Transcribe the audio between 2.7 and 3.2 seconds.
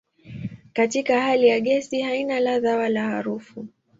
wala